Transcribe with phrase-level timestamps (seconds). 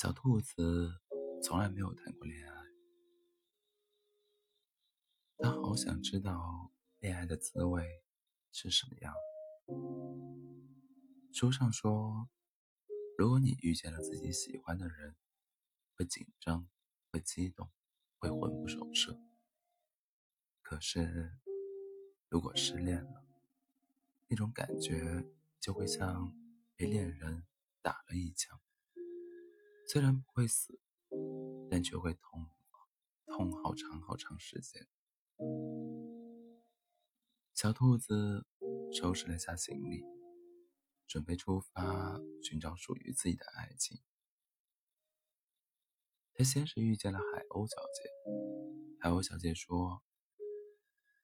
[0.00, 1.00] 小兔子
[1.42, 2.62] 从来没有谈过恋爱，
[5.38, 7.84] 它好想知道恋爱的滋味
[8.52, 9.12] 是什么样。
[11.32, 12.28] 书上说，
[13.18, 15.16] 如果你遇见了自己喜欢的人，
[15.96, 16.68] 会紧张，
[17.10, 17.68] 会激动，
[18.18, 19.20] 会魂不守舍。
[20.62, 21.32] 可是，
[22.28, 23.24] 如果失恋了，
[24.28, 26.32] 那种感觉就会像
[26.76, 27.48] 被恋人
[27.82, 28.60] 打了一枪。
[29.90, 30.78] 虽然不会死，
[31.70, 32.46] 但却会痛，
[33.24, 34.86] 痛好长好长时间。
[37.54, 38.46] 小兔子
[38.92, 40.04] 收拾了下行李，
[41.06, 43.98] 准备出发寻找属于自己的爱情。
[46.34, 48.10] 他先是遇见了海鸥小姐，
[49.00, 50.02] 海鸥小姐说：“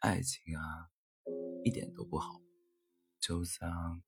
[0.00, 0.90] 爱情啊，
[1.64, 2.42] 一点都不好，
[3.18, 4.02] 就像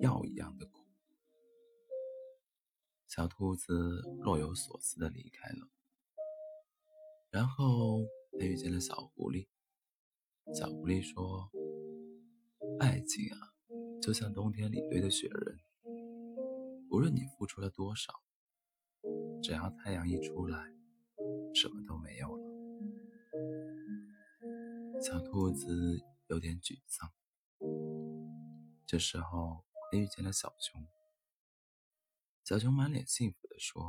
[0.00, 0.79] 药一样的苦。”
[3.10, 5.68] 小兔子若有所思地离开了，
[7.28, 8.04] 然后
[8.38, 9.48] 他遇见了小狐狸。
[10.54, 11.50] 小狐狸说
[12.78, 13.52] ：“爱情啊，
[14.00, 15.58] 就像冬天里堆的雪人，
[16.88, 18.22] 无论你付出了多少，
[19.42, 20.72] 只要太阳一出来，
[21.52, 22.44] 什么都没有了。”
[25.02, 27.10] 小兔子有点沮丧。
[28.86, 30.80] 这时候，他遇见了小熊。
[32.50, 33.80] 小熊满脸幸福地说：“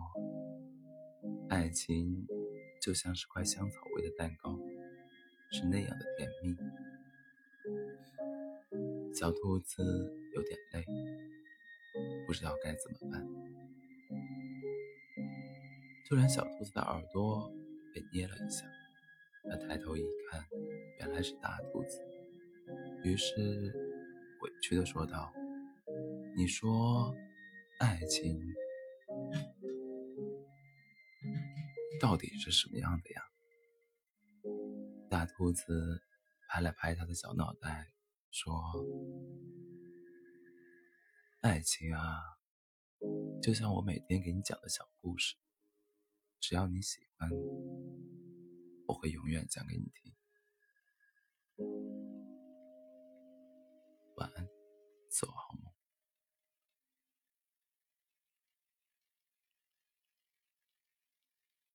[1.49, 2.27] 爱情
[2.79, 4.55] 就像是块香草味的蛋糕，
[5.51, 6.55] 是那样的甜蜜。”
[9.17, 10.85] 小兔子有点累，
[12.27, 13.27] 不知道该怎么办。
[16.07, 17.51] 突然，小兔子的耳朵
[17.95, 18.63] 被捏了一下，
[19.49, 20.45] 它抬头一看，
[20.99, 21.99] 原来是大兔子，
[23.03, 23.73] 于是
[24.43, 25.33] 委屈地说道
[26.37, 27.11] ：“你说。”
[27.81, 28.39] 爱情
[31.99, 33.23] 到底是什么样的呀？
[35.09, 35.99] 大兔子
[36.47, 37.91] 拍了拍他的小脑袋，
[38.29, 38.53] 说
[41.41, 42.21] ：“爱情啊，
[43.41, 45.35] 就像我每天给你讲的小故事，
[46.39, 47.31] 只要你喜欢，
[48.85, 50.13] 我会永远讲给你听。”
[54.17, 54.47] 晚安，
[55.09, 55.27] 走。